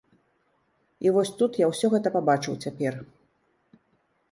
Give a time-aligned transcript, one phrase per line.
[1.07, 2.93] І вось тут я ўсё гэта пабачыў цяпер.